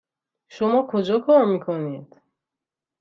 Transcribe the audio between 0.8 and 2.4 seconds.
کجا کار میکنید؟